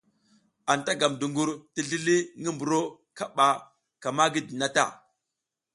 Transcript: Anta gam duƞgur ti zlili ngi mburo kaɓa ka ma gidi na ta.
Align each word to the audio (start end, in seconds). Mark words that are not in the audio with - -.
Anta 0.73 0.91
gam 0.99 1.13
duƞgur 1.19 1.49
ti 1.73 1.79
zlili 1.87 2.17
ngi 2.41 2.49
mburo 2.55 2.81
kaɓa 3.17 3.47
ka 4.01 4.09
ma 4.17 4.23
gidi 4.33 4.53
na 4.59 4.67
ta. 4.75 4.83